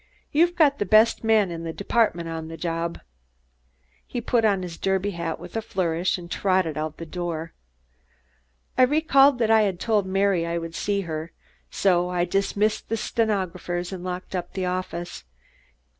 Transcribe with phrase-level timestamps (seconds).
[0.31, 3.01] You've got the best man in the department on the job."
[4.07, 7.53] He put on his derby hat with a flourish and trotted out the door.
[8.79, 11.31] I recalled that I had told Mary I would see her,
[11.69, 15.23] so I dismissed the stenographers and locked up the office.